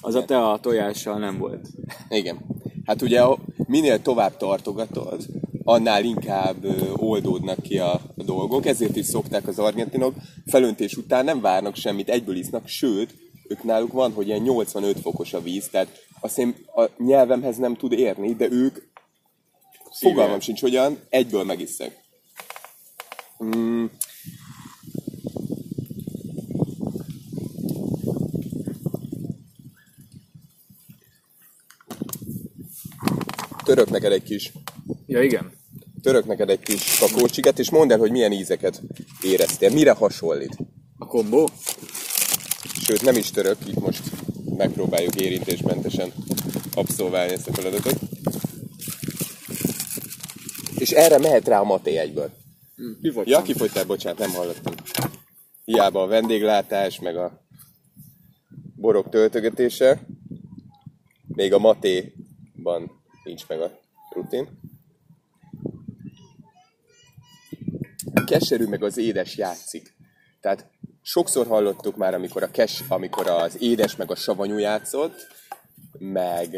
Az 0.00 0.14
a 0.14 0.24
te 0.24 0.38
a 0.38 0.58
tojással 0.58 1.18
nem 1.18 1.38
volt. 1.38 1.66
Igen. 2.08 2.38
Hát 2.84 3.02
ugye 3.02 3.22
minél 3.56 4.02
tovább 4.02 4.36
tartogatod, 4.36 5.26
annál 5.68 6.04
inkább 6.04 6.56
oldódnak 6.96 7.62
ki 7.62 7.78
a, 7.78 8.00
dolgok, 8.14 8.66
ezért 8.66 8.96
is 8.96 9.06
szokták 9.06 9.46
az 9.46 9.58
argentinok 9.58 10.14
felöntés 10.46 10.96
után 10.96 11.24
nem 11.24 11.40
várnak 11.40 11.76
semmit, 11.76 12.08
egyből 12.08 12.36
isznak, 12.36 12.68
sőt, 12.68 13.14
ők 13.48 13.62
náluk 13.62 13.92
van, 13.92 14.12
hogy 14.12 14.26
ilyen 14.26 14.42
85 14.42 15.00
fokos 15.00 15.32
a 15.32 15.42
víz, 15.42 15.68
tehát 15.68 16.04
azt 16.20 16.38
én 16.38 16.54
a 16.74 16.84
nyelvemhez 16.98 17.56
nem 17.56 17.76
tud 17.76 17.92
érni, 17.92 18.34
de 18.34 18.50
ők 18.50 18.78
fogalmam 20.00 20.40
sincs, 20.40 20.60
hogyan, 20.60 20.98
egyből 21.08 21.44
megisszák. 21.44 22.04
Mm. 23.44 23.84
Török 33.64 33.90
neked 33.90 34.12
egy 34.12 34.22
kis 34.22 34.52
Ja, 35.06 35.22
igen. 35.22 35.55
Török 36.06 36.26
neked 36.26 36.50
egy 36.50 36.60
kis 36.60 36.98
kakaócsiget, 36.98 37.58
és 37.58 37.70
mondd 37.70 37.92
el, 37.92 37.98
hogy 37.98 38.10
milyen 38.10 38.32
ízeket 38.32 38.82
éreztél, 39.22 39.70
mire 39.70 39.92
hasonlít. 39.92 40.56
A 40.98 41.06
kombó? 41.06 41.48
Sőt, 42.84 43.02
nem 43.02 43.16
is 43.16 43.30
török, 43.30 43.56
itt 43.66 43.80
most 43.80 44.02
megpróbáljuk 44.56 45.20
érintésmentesen 45.20 46.12
abszolválni 46.74 47.32
ezt 47.32 47.48
a 47.48 47.52
feladatot. 47.52 47.98
És 50.78 50.90
erre 50.90 51.18
mehet 51.18 51.48
rá 51.48 51.60
a 51.60 51.64
maté 51.64 51.96
egyből. 51.96 52.30
Kifogytam. 53.02 53.32
Ja, 53.32 53.42
kifogytál, 53.42 53.84
bocsánat, 53.84 54.18
nem 54.18 54.30
hallottam. 54.30 54.74
Hiába 55.64 56.02
a 56.02 56.06
vendéglátás, 56.06 57.00
meg 57.00 57.16
a 57.16 57.46
borok 58.76 59.08
töltögetése, 59.08 60.06
még 61.26 61.52
a 61.52 61.58
matéban 61.58 62.90
nincs 63.24 63.46
meg 63.48 63.60
a 63.60 63.80
rutin. 64.14 64.74
Keserű 68.24 68.66
meg 68.66 68.82
az 68.82 68.98
édes 68.98 69.36
játszik. 69.36 69.94
Tehát 70.40 70.70
sokszor 71.02 71.46
hallottuk 71.46 71.96
már, 71.96 72.14
amikor, 72.14 72.42
a 72.42 72.50
kes, 72.50 72.82
amikor 72.88 73.26
az 73.26 73.62
édes 73.62 73.96
meg 73.96 74.10
a 74.10 74.16
savanyú 74.16 74.58
játszott, 74.58 75.26
meg 75.98 76.54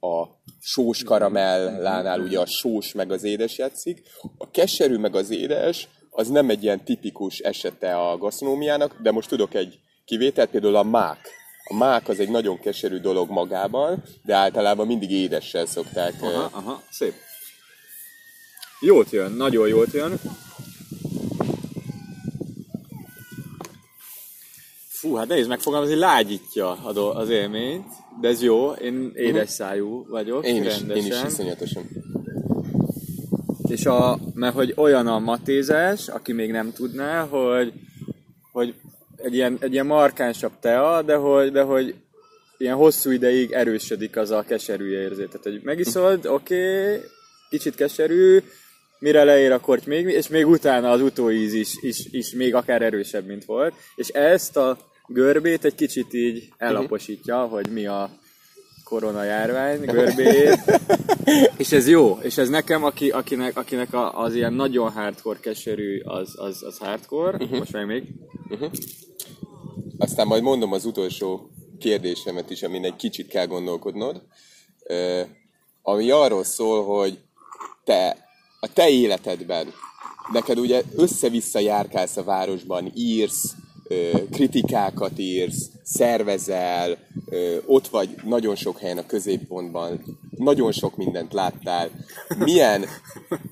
a 0.00 0.26
sós 0.60 1.02
karamellánál 1.02 2.20
ugye 2.20 2.40
a 2.40 2.46
sós 2.46 2.92
meg 2.92 3.12
az 3.12 3.24
édes 3.24 3.58
játszik. 3.58 4.02
A 4.38 4.50
keserű 4.50 4.96
meg 4.96 5.14
az 5.14 5.30
édes 5.30 5.88
az 6.10 6.28
nem 6.28 6.50
egy 6.50 6.62
ilyen 6.62 6.84
tipikus 6.84 7.38
esete 7.38 7.96
a 7.96 8.16
gasztronómiának, 8.16 8.96
de 9.02 9.10
most 9.10 9.28
tudok 9.28 9.54
egy 9.54 9.78
kivételt, 10.04 10.50
például 10.50 10.76
a 10.76 10.82
mák. 10.82 11.28
A 11.64 11.74
mák 11.74 12.08
az 12.08 12.20
egy 12.20 12.28
nagyon 12.28 12.60
keserű 12.60 12.98
dolog 12.98 13.30
magában, 13.30 14.02
de 14.24 14.34
általában 14.34 14.86
mindig 14.86 15.10
édessel 15.10 15.66
szokták. 15.66 16.14
Aha, 16.20 16.48
aha, 16.52 16.82
szép. 16.90 17.14
Jót 18.80 19.10
jön, 19.10 19.32
nagyon 19.32 19.68
jót 19.68 19.92
jön. 19.92 20.20
Fú, 25.04 25.14
hát 25.14 25.28
nehéz 25.28 25.46
megfogalmazni, 25.46 25.94
lágyítja 25.94 26.70
az 27.14 27.28
élményt, 27.28 27.86
de 28.20 28.28
ez 28.28 28.42
jó, 28.42 28.70
én 28.72 29.12
édes 29.14 29.50
szájú 29.50 30.06
vagyok, 30.08 30.46
Én 30.46 30.64
is, 30.64 30.78
rendesen. 30.78 30.96
én 30.96 31.06
is 31.06 31.22
iszonyatosan. 31.26 31.88
És 33.68 33.86
a, 33.86 34.18
mert 34.34 34.54
hogy 34.54 34.72
olyan 34.76 35.06
a 35.06 35.18
matézás, 35.18 36.08
aki 36.08 36.32
még 36.32 36.50
nem 36.50 36.72
tudná, 36.72 37.26
hogy, 37.26 37.72
hogy 38.52 38.74
egy 39.16 39.34
ilyen, 39.34 39.56
egy 39.60 39.72
ilyen 39.72 39.86
markánsabb 39.86 40.52
tea, 40.60 41.02
de 41.02 41.14
hogy, 41.14 41.52
de 41.52 41.62
hogy 41.62 41.94
ilyen 42.58 42.76
hosszú 42.76 43.10
ideig 43.10 43.52
erősödik 43.52 44.16
az 44.16 44.30
a 44.30 44.42
keserű 44.42 44.90
érzet. 44.90 45.28
Tehát, 45.28 45.42
hogy 45.42 45.60
megiszod, 45.62 46.26
oké, 46.26 46.84
okay, 46.84 47.00
kicsit 47.50 47.74
keserű, 47.74 48.42
mire 48.98 49.24
leér 49.24 49.52
a 49.52 49.60
korty 49.60 49.88
még, 49.88 50.06
és 50.06 50.28
még 50.28 50.46
utána 50.46 50.90
az 50.90 51.00
utóíz 51.00 51.52
is, 51.52 51.72
is, 51.80 52.06
is 52.10 52.32
még 52.32 52.54
akár 52.54 52.82
erősebb, 52.82 53.26
mint 53.26 53.44
volt. 53.44 53.74
És 53.94 54.08
ezt 54.08 54.56
a 54.56 54.92
görbét 55.06 55.64
egy 55.64 55.74
kicsit 55.74 56.14
így 56.14 56.48
ellaposítja, 56.56 57.46
hogy 57.46 57.68
mi 57.70 57.86
a 57.86 58.10
korona 58.84 59.22
járvány 59.22 59.80
görbéjét. 59.94 60.80
és 61.56 61.72
ez 61.72 61.88
jó, 61.88 62.18
és 62.22 62.38
ez 62.38 62.48
nekem, 62.48 62.84
aki, 62.84 63.10
akinek, 63.10 63.56
akinek 63.56 63.94
a, 63.94 64.18
az 64.18 64.34
ilyen 64.34 64.52
nagyon 64.52 64.90
hardcore 64.90 65.38
keserű, 65.40 66.00
az, 66.00 66.32
az, 66.36 66.62
az 66.62 66.78
hardcore, 66.78 67.36
uh-huh. 67.36 67.58
most 67.58 67.72
meg 67.72 67.86
még. 67.86 68.04
Aztán 69.98 70.26
majd 70.26 70.42
mondom 70.42 70.72
az 70.72 70.84
utolsó 70.84 71.50
kérdésemet 71.78 72.50
is, 72.50 72.62
amin 72.62 72.84
egy 72.84 72.96
kicsit 72.96 73.28
kell 73.28 73.46
gondolkodnod, 73.46 74.22
Ö, 74.86 75.22
ami 75.82 76.10
arról 76.10 76.44
szól, 76.44 76.84
hogy 76.84 77.18
te 77.84 78.16
a 78.60 78.72
te 78.72 78.88
életedben 78.88 79.72
neked 80.32 80.58
ugye 80.58 80.82
össze-vissza 80.96 81.58
járkálsz 81.58 82.16
a 82.16 82.24
városban, 82.24 82.90
írsz, 82.94 83.54
kritikákat 84.30 85.18
írsz, 85.18 85.70
szervezel, 85.82 86.96
ott 87.66 87.88
vagy 87.88 88.08
nagyon 88.24 88.54
sok 88.54 88.78
helyen 88.78 88.98
a 88.98 89.06
középpontban, 89.06 90.18
nagyon 90.30 90.72
sok 90.72 90.96
mindent 90.96 91.32
láttál. 91.32 91.90
Milyen, 92.38 92.84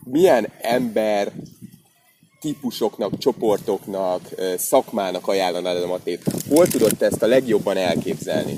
milyen 0.04 0.48
ember 0.60 1.32
típusoknak, 2.40 3.18
csoportoknak, 3.18 4.20
szakmának 4.56 5.28
ajánlanád 5.28 5.82
a 5.82 5.86
matét? 5.86 6.22
Hol 6.48 6.66
tudod 6.66 6.96
te 6.96 7.06
ezt 7.06 7.22
a 7.22 7.26
legjobban 7.26 7.76
elképzelni? 7.76 8.54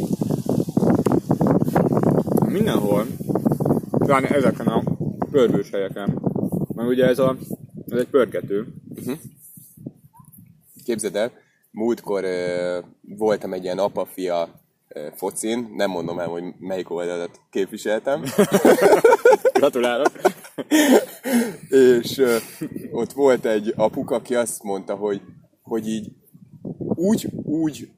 Mindenhol, 2.46 3.06
talán 3.98 4.24
ezeken 4.24 4.66
a 4.66 4.82
pörgős 5.30 5.70
helyeken. 5.70 6.22
Mert 6.74 6.88
ugye 6.88 7.06
ez, 7.06 7.18
a, 7.18 7.36
ez 7.88 7.98
egy 7.98 8.06
pörgető. 8.06 8.66
Képzeld 10.84 11.16
el, 11.16 11.32
múltkor 11.74 12.24
ö, 12.24 12.78
voltam 13.00 13.52
egy 13.52 13.64
ilyen 13.64 13.78
apa-fia 13.78 14.48
ö, 14.88 15.06
focin, 15.16 15.72
nem 15.76 15.90
mondom 15.90 16.18
el, 16.18 16.28
hogy 16.28 16.44
melyik 16.58 16.90
oldalat 16.90 17.40
képviseltem, 17.50 18.24
Gratulálok! 19.52 20.10
és 21.68 22.18
ö, 22.18 22.36
ott 22.92 23.12
volt 23.12 23.44
egy 23.44 23.72
apuk, 23.76 24.10
aki 24.10 24.34
azt 24.34 24.62
mondta, 24.62 24.94
hogy, 24.94 25.20
hogy 25.62 25.88
így 25.88 26.10
úgy, 26.94 27.26
úgy 27.42 27.88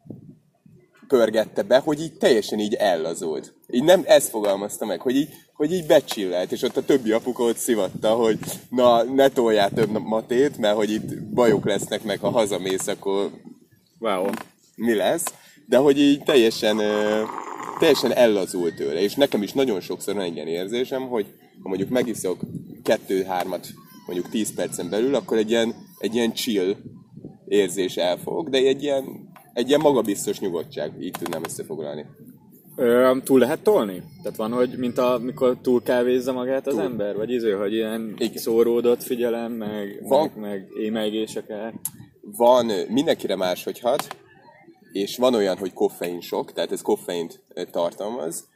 pörgette 1.09 1.63
be, 1.63 1.79
hogy 1.79 2.01
így 2.01 2.19
teljesen 2.19 2.59
így 2.59 2.75
ellazult. 2.75 3.55
Így 3.71 3.85
nem 3.85 4.03
ezt 4.07 4.29
fogalmazta 4.29 4.87
meg, 4.87 5.01
hogy 5.01 5.17
így, 5.17 5.29
hogy 5.53 5.73
így 5.73 5.87
becsillelt, 5.87 6.53
és 6.53 6.63
ott 6.63 6.77
a 6.77 6.85
többi 6.85 7.13
apuka 7.13 7.45
ott 7.45 7.57
szivatta, 7.57 8.15
hogy 8.15 8.39
na, 8.71 9.03
ne 9.03 9.29
toljál 9.29 9.71
több 9.71 10.01
matét, 10.01 10.59
mert 10.59 10.77
hogy 10.77 10.91
itt 10.91 11.23
bajok 11.23 11.65
lesznek, 11.65 12.05
meg 12.05 12.19
ha 12.19 12.31
hazamész, 12.31 12.87
akkor 12.87 13.31
Wow. 14.07 14.27
mi 14.77 14.95
lesz, 14.95 15.25
de 15.69 15.77
hogy 15.77 15.99
így 16.01 16.23
teljesen, 16.23 16.81
teljesen 17.79 18.13
ellazult 18.13 18.75
tőle, 18.75 19.01
és 19.01 19.15
nekem 19.15 19.43
is 19.43 19.53
nagyon 19.53 19.81
sokszor 19.81 20.15
van 20.15 20.25
egy 20.25 20.35
ilyen 20.35 20.47
érzésem, 20.47 21.09
hogy 21.09 21.27
ha 21.63 21.69
mondjuk 21.69 21.91
megiszok 21.91 22.41
kettő-hármat 22.83 23.67
mondjuk 24.07 24.29
10 24.31 24.55
percen 24.55 24.91
belül, 24.91 25.15
akkor 25.15 25.37
egy 25.37 25.51
ilyen, 25.51 25.75
egy 25.99 26.15
ilyen 26.15 26.33
chill 26.33 26.77
érzés 27.49 27.97
elfog, 27.97 28.49
de 28.51 28.59
egy 28.59 28.83
ilyen, 28.83 29.05
egy 29.53 29.69
ilyen 29.69 29.81
magabiztos 29.81 30.41
nyugodtság, 30.41 30.93
így 31.01 31.15
tudnám 31.19 31.45
összefoglalni. 31.45 32.07
Ö, 32.77 33.17
túl 33.25 33.39
lehet 33.39 33.63
tolni? 33.63 34.03
Tehát 34.23 34.39
van, 34.39 34.53
hogy 34.53 34.75
mint 34.77 34.99
amikor 34.99 35.57
túl 35.63 35.83
kávézza 35.83 36.33
magát 36.33 36.67
az 36.67 36.73
Túl. 36.75 36.83
ember? 36.83 37.17
Vagy 37.17 37.31
iző, 37.31 37.53
hogy 37.53 37.73
ilyen 37.73 38.15
Igen. 38.19 38.37
szóródott 38.37 39.03
figyelem, 39.03 39.53
meg, 39.53 40.03
Van. 40.03 40.31
meg, 40.35 40.41
meg 40.51 40.67
émelygés 40.83 41.37
akár? 41.37 41.75
Van, 42.33 42.67
mindenkire 42.89 43.37
máshogy 43.37 43.81
hat, 43.81 44.17
és 44.93 45.17
van 45.17 45.35
olyan, 45.35 45.57
hogy 45.57 45.73
koffein 45.73 46.21
sok, 46.21 46.53
tehát 46.53 46.73
ez 46.73 46.83
koffeint 46.83 47.43
tartalmaz. 47.71 48.49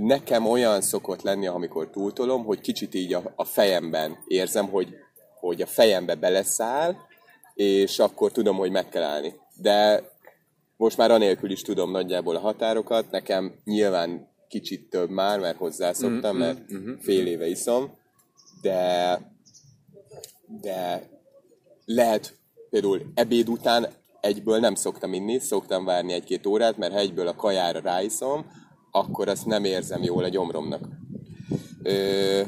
Nekem 0.00 0.46
olyan 0.46 0.80
szokott 0.80 1.22
lenni, 1.22 1.46
amikor 1.46 1.90
túltolom, 1.90 2.44
hogy 2.44 2.60
kicsit 2.60 2.94
így 2.94 3.14
a, 3.14 3.32
a 3.36 3.44
fejemben 3.44 4.18
érzem, 4.26 4.68
hogy, 4.68 4.94
hogy 5.40 5.62
a 5.62 5.66
fejembe 5.66 6.14
beleszáll, 6.14 6.96
és 7.54 7.98
akkor 7.98 8.32
tudom, 8.32 8.56
hogy 8.56 8.70
meg 8.70 8.88
kell 8.88 9.02
állni. 9.02 9.34
De 9.56 10.08
most 10.76 10.96
már 10.96 11.10
anélkül 11.10 11.50
is 11.50 11.62
tudom 11.62 11.90
nagyjából 11.90 12.36
a 12.36 12.40
határokat, 12.40 13.10
nekem 13.10 13.54
nyilván 13.64 14.28
kicsit 14.48 14.90
több 14.90 15.10
már, 15.10 15.40
mert 15.40 15.56
hozzászoktam, 15.56 16.36
mert 16.36 16.58
fél 17.00 17.26
éve 17.26 17.46
iszom, 17.46 17.98
de, 18.62 19.20
de 20.60 21.08
lehet 21.84 22.38
például 22.70 23.10
ebéd 23.14 23.48
után 23.48 23.88
egyből 24.20 24.58
nem 24.58 24.74
szoktam 24.74 25.12
inni, 25.12 25.38
szoktam 25.38 25.84
várni 25.84 26.12
egy-két 26.12 26.46
órát, 26.46 26.76
mert 26.76 26.92
ha 26.92 26.98
egyből 26.98 27.26
a 27.26 27.36
kajára 27.36 27.80
ráiszom, 27.80 28.44
akkor 28.90 29.28
azt 29.28 29.46
nem 29.46 29.64
érzem 29.64 30.02
jól 30.02 30.24
a 30.24 30.28
gyomromnak. 30.28 30.88
Ö, 31.82 32.40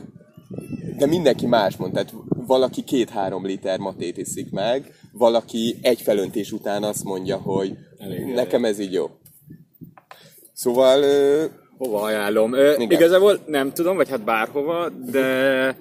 de 0.99 1.07
mindenki 1.07 1.47
más 1.47 1.77
mond, 1.77 1.93
tehát 1.93 2.15
valaki 2.47 2.85
két-három 2.85 3.47
liter 3.47 3.79
matét 3.79 4.17
iszik 4.17 4.51
meg, 4.51 4.95
valaki 5.13 5.79
egy 5.83 6.01
felöntés 6.01 6.53
után 6.53 6.83
azt 6.83 7.05
mondja, 7.05 7.37
hogy 7.37 7.77
Elég, 7.99 8.25
nekem 8.25 8.65
ez 8.65 8.79
így 8.79 8.93
jó. 8.93 9.11
Szóval 10.53 11.03
ö, 11.03 11.45
Hova 11.79 12.03
ajánlom? 12.03 12.53
Ö, 12.53 12.73
Igen. 12.73 12.91
igazából 12.91 13.39
nem 13.47 13.73
tudom, 13.73 13.97
vagy 13.97 14.09
hát 14.09 14.25
bárhova, 14.25 14.89
de, 14.89 15.77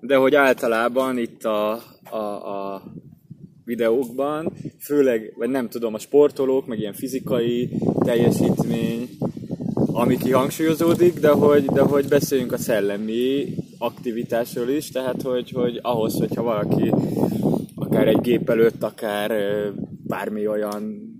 de 0.00 0.16
hogy 0.16 0.34
általában 0.34 1.18
itt 1.18 1.44
a, 1.44 1.82
a, 2.10 2.16
a 2.16 2.82
videókban, 3.64 4.52
főleg, 4.78 5.32
vagy 5.36 5.48
nem 5.48 5.68
tudom, 5.68 5.94
a 5.94 5.98
sportolók, 5.98 6.66
meg 6.66 6.78
ilyen 6.78 6.92
fizikai 6.92 7.70
teljesítmény, 8.04 9.08
ami 9.74 10.16
kihangsúlyozódik, 10.16 11.20
de 11.20 11.30
hogy, 11.30 11.64
de 11.64 11.80
hogy 11.80 12.08
beszéljünk 12.08 12.52
a 12.52 12.58
szellemi 12.58 13.54
aktivitásról 13.78 14.68
is, 14.68 14.90
tehát 14.90 15.22
hogy, 15.22 15.50
hogy 15.50 15.78
ahhoz, 15.82 16.18
hogyha 16.18 16.42
valaki 16.42 16.92
akár 17.74 18.08
egy 18.08 18.20
gép 18.20 18.50
előtt, 18.50 18.82
akár 18.82 19.32
bármi 20.06 20.46
olyan 20.46 21.10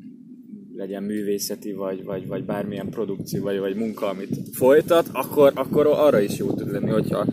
legyen 0.77 1.03
művészeti, 1.03 1.73
vagy, 1.73 2.05
vagy, 2.05 2.27
vagy 2.27 2.45
bármilyen 2.45 2.89
produkció, 2.91 3.43
vagy, 3.43 3.59
vagy 3.59 3.75
munka, 3.75 4.09
amit 4.09 4.39
folytat, 4.53 5.09
akkor, 5.13 5.53
akkor 5.55 5.87
arra 5.87 6.21
is 6.21 6.39
jó 6.39 6.47
tud 6.47 6.73
lenni, 6.73 6.91
hogyha 6.91 7.27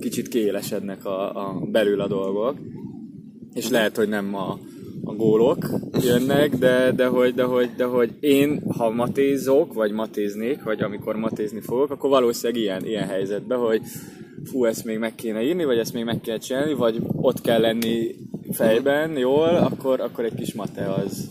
kicsit 0.00 0.28
kiélesednek 0.28 1.04
a, 1.04 1.48
a 1.48 1.60
belül 1.70 2.00
a 2.00 2.06
dolgok. 2.06 2.56
És 3.56 3.68
lehet, 3.68 3.96
hogy 3.96 4.08
nem 4.08 4.34
a, 4.34 4.58
a 5.04 5.12
gólok 5.14 5.66
jönnek, 6.02 6.56
de, 6.56 6.92
de, 6.92 7.06
hogy, 7.06 7.34
de, 7.34 7.42
hogy, 7.42 7.70
de 7.76 7.84
hogy 7.84 8.10
én, 8.20 8.62
ha 8.76 8.90
matézok, 8.90 9.72
vagy 9.72 9.92
matéznék, 9.92 10.62
vagy 10.62 10.82
amikor 10.82 11.16
matézni 11.16 11.60
fogok, 11.60 11.90
akkor 11.90 12.10
valószínűleg 12.10 12.62
ilyen, 12.62 12.86
ilyen 12.86 13.06
helyzetben, 13.06 13.58
hogy 13.58 13.80
fú, 14.44 14.64
ezt 14.64 14.84
még 14.84 14.98
meg 14.98 15.14
kéne 15.14 15.42
írni, 15.42 15.64
vagy 15.64 15.78
ezt 15.78 15.92
még 15.92 16.04
meg 16.04 16.20
kell 16.20 16.38
csinálni, 16.38 16.74
vagy 16.74 17.00
ott 17.12 17.40
kell 17.40 17.60
lenni 17.60 18.14
fejben 18.52 19.16
jól, 19.16 19.48
akkor, 19.48 20.00
akkor 20.00 20.24
egy 20.24 20.34
kis 20.34 20.52
mate 20.52 20.92
az. 20.92 21.30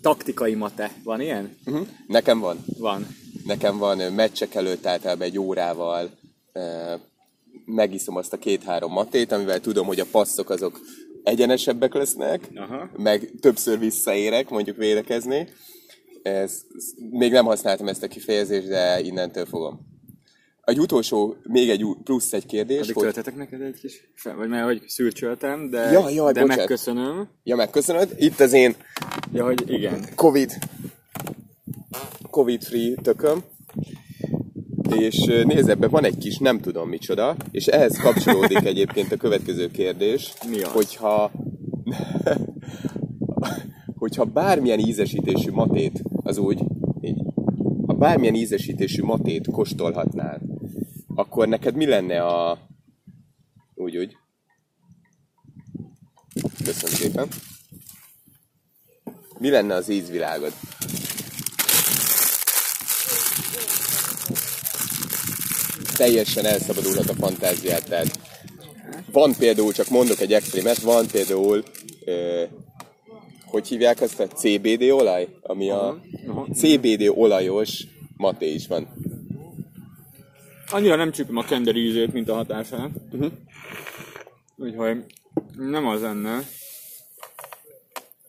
Taktikai 0.00 0.54
mate. 0.54 0.90
Van 1.04 1.20
ilyen? 1.20 1.56
uh-huh. 1.66 1.86
nekem 2.06 2.40
van. 2.40 2.56
Van. 2.78 3.06
Nekem 3.46 3.78
van 3.78 4.12
meccsek 4.12 4.54
előtt 4.54 4.86
általában 4.86 5.26
egy 5.26 5.38
órával 5.38 6.10
megiszom 7.64 8.16
azt 8.16 8.32
a 8.32 8.38
két-három 8.38 8.92
matét, 8.92 9.32
amivel 9.32 9.60
tudom, 9.60 9.86
hogy 9.86 10.00
a 10.00 10.06
passzok 10.10 10.50
azok 10.50 10.80
egyenesebbek 11.22 11.94
lesznek, 11.94 12.48
Aha. 12.54 12.90
meg 12.96 13.30
többször 13.40 13.78
visszaérek, 13.78 14.48
mondjuk 14.48 14.76
védekezni. 14.76 15.48
Ez, 16.22 16.60
még 17.10 17.32
nem 17.32 17.44
használtam 17.44 17.88
ezt 17.88 18.02
a 18.02 18.08
kifejezést, 18.08 18.68
de 18.68 19.00
innentől 19.00 19.46
fogom. 19.46 19.90
Egy 20.64 20.78
utolsó, 20.78 21.36
még 21.42 21.70
egy 21.70 21.84
plusz 22.04 22.32
egy 22.32 22.46
kérdés, 22.46 22.80
Addig 22.80 22.94
hogy... 22.94 23.02
töltetek 23.02 23.36
neked 23.36 23.60
egy 23.60 23.78
kis, 23.80 24.10
fel- 24.14 24.36
vagy 24.36 24.48
mert 24.48 24.64
hogy 24.64 24.82
szürcsöltem, 24.86 25.70
de, 25.70 25.90
Jaj, 25.90 26.14
jaj, 26.14 26.32
de 26.32 26.40
bocsánat. 26.40 26.56
megköszönöm. 26.56 27.28
Ja, 27.44 27.56
megköszönöd. 27.56 28.14
Itt 28.16 28.40
az 28.40 28.52
én 28.52 28.74
Ja, 29.32 29.44
hogy 29.44 29.70
igen. 29.70 30.04
Covid 30.14 30.52
Covid-free 32.30 32.94
tököm. 33.02 33.42
És 34.98 35.24
nézd, 35.44 35.68
ebben 35.68 35.90
van 35.90 36.04
egy 36.04 36.18
kis 36.18 36.38
nem 36.38 36.60
tudom 36.60 36.88
micsoda, 36.88 37.36
és 37.50 37.66
ehhez 37.66 37.98
kapcsolódik 37.98 38.64
egyébként 38.64 39.12
a 39.12 39.16
következő 39.16 39.70
kérdés, 39.70 40.32
Mi 40.50 40.62
az? 40.62 40.72
hogyha 40.72 41.30
hogy 43.34 43.72
hogyha 44.02 44.24
bármilyen 44.24 44.78
ízesítésű 44.78 45.50
matét, 45.50 46.02
az 46.22 46.38
úgy, 46.38 46.62
így, 47.00 47.22
ha 47.86 47.94
bármilyen 47.94 48.34
ízesítésű 48.34 49.02
matét 49.02 49.46
kóstolhatnál, 49.50 50.40
akkor 51.14 51.48
neked 51.48 51.74
mi 51.74 51.86
lenne 51.86 52.24
a... 52.24 52.58
Úgy, 53.74 53.96
úgy. 53.96 54.16
Köszönöm 56.64 56.94
szépen. 56.94 57.28
Mi 59.38 59.50
lenne 59.50 59.74
az 59.74 59.88
ízvilágod? 59.88 60.52
Teljesen 65.96 66.44
elszabadulhat 66.44 67.08
a 67.08 67.14
fantáziát, 67.14 67.88
tehát 67.88 68.18
van 69.12 69.34
például, 69.38 69.72
csak 69.72 69.88
mondok 69.88 70.20
egy 70.20 70.32
extrémet, 70.32 70.78
van 70.78 71.06
például, 71.12 71.62
ö, 72.04 72.42
hogy 73.44 73.68
hívják 73.68 74.00
azt 74.00 74.20
a 74.20 74.26
CBD 74.26 74.82
olaj? 74.82 75.28
Ami 75.40 75.70
a 75.70 76.00
CBD 76.54 77.08
olajos 77.08 77.86
maté 78.16 78.54
is 78.54 78.66
van. 78.66 78.88
Annyira 80.70 80.96
nem 80.96 81.10
csípem 81.10 81.36
a 81.36 81.44
kender 81.44 81.76
ízét, 81.76 82.12
mint 82.12 82.28
a 82.28 82.34
hatását. 82.34 82.90
Uh-huh. 83.12 83.32
Úgyhogy 84.56 85.04
nem 85.56 85.86
az 85.86 86.00
lenne. 86.00 86.42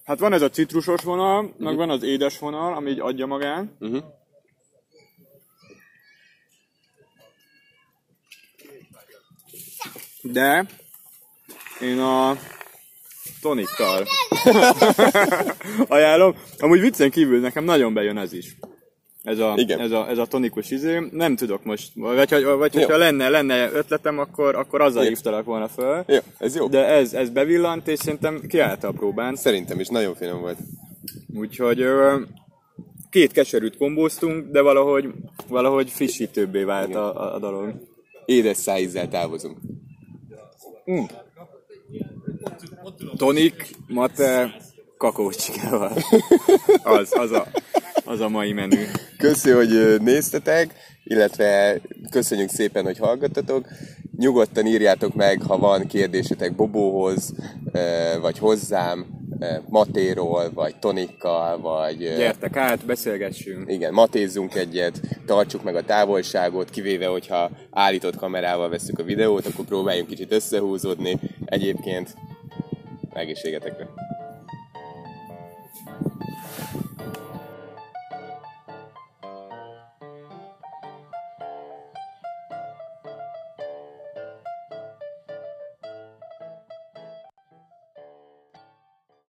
Hát 0.04 0.20
van 0.20 0.34
ez 0.34 0.42
a 0.42 0.50
citrusos 0.50 1.02
vonal, 1.02 1.44
uh-huh. 1.44 1.60
meg 1.60 1.76
van 1.76 1.90
az 1.90 2.04
édes 2.04 2.40
vonal, 2.40 2.74
ami 2.74 2.90
így 2.90 3.00
adja 3.00 3.26
magát. 3.26 3.66
Uh-huh. 3.80 4.04
De 10.24 10.66
én 11.82 12.00
a 12.00 12.38
tonikkal 13.42 14.08
ajánlom. 15.88 16.36
Amúgy 16.58 16.80
viccen 16.80 17.10
kívül 17.10 17.40
nekem 17.40 17.64
nagyon 17.64 17.94
bejön 17.94 18.18
ez 18.18 18.34
is. 18.34 18.56
Ez 19.24 19.40
a, 19.40 19.54
Igen. 19.58 19.80
ez 19.80 19.92
a, 19.92 20.10
ez 20.10 20.18
a 20.18 20.26
tonikus 20.26 20.72
izé. 20.72 21.00
Nem 21.12 21.36
tudok 21.36 21.64
most, 21.64 21.92
vagy, 21.96 22.30
vagy, 22.30 22.44
vagy 22.44 22.74
hogyha 22.74 22.98
lenne, 22.98 23.30
lenne 23.30 23.72
ötletem, 23.72 24.20
akkor, 24.20 24.56
akkor 24.56 24.82
azzal 24.82 25.04
hívtalak 25.04 25.46
volna 25.46 25.68
föl. 25.68 26.04
Jó, 26.08 26.18
ez 26.38 26.56
jó. 26.56 26.68
De 26.68 26.86
ez, 26.86 27.14
ez 27.14 27.30
bevillant, 27.30 27.88
és 27.88 28.00
szerintem 28.00 28.42
kiállta 28.48 28.88
a 28.88 28.92
próbán. 28.92 29.36
Szerintem 29.36 29.80
is 29.80 29.88
nagyon 29.88 30.16
finom 30.16 30.42
volt. 30.42 30.58
Úgyhogy 31.36 31.86
két 33.10 33.32
keserűt 33.32 33.78
kombóztunk, 33.78 34.52
de 34.52 34.62
valahogy, 34.62 35.10
valahogy 35.48 35.90
frissítőbbé 35.90 36.64
vált 36.64 36.96
a, 36.96 37.22
a, 37.22 37.36
a 37.36 37.40
dolog. 37.40 37.74
Édes 38.26 38.58
szájízzel 38.58 39.08
távozunk. 39.08 39.58
Tonik, 43.18 43.76
mate, 43.88 44.56
kakaócsikával. 44.98 45.98
Az, 46.84 47.18
az 47.18 47.32
a, 47.32 47.48
az 48.06 48.20
a 48.20 48.30
mai 48.30 48.54
menü. 48.54 48.86
Köszi, 49.18 49.50
hogy 49.50 50.02
néztetek, 50.02 50.74
illetve 51.04 51.82
köszönjük 52.12 52.50
szépen, 52.50 52.84
hogy 52.84 52.98
hallgattatok. 52.98 53.68
Nyugodtan 54.18 54.66
írjátok 54.66 55.14
meg, 55.14 55.42
ha 55.42 55.58
van 55.58 55.88
kérdésetek 55.88 56.56
Bobóhoz, 56.56 57.34
vagy 58.22 58.38
hozzám, 58.38 59.06
Matéról, 59.70 60.52
vagy 60.54 60.76
Tonikkal, 60.80 61.60
vagy... 61.60 61.98
Gyertek 61.98 62.56
át, 62.56 62.86
beszélgessünk. 62.86 63.72
Igen, 63.72 63.94
matézzunk 63.94 64.56
egyet, 64.56 65.02
tartsuk 65.26 65.64
meg 65.64 65.76
a 65.76 65.84
távolságot, 65.84 66.70
kivéve, 66.70 67.08
hogyha 67.08 67.50
állított 67.72 68.16
kamerával 68.16 68.70
veszük 68.70 69.00
a 69.00 69.04
videót, 69.04 69.46
akkor 69.46 69.66
próbáljunk 69.66 70.10
kicsit 70.10 70.32
összehúzódni. 70.32 71.20
Egyébként 71.46 72.16
egészségetekre! 73.14 73.88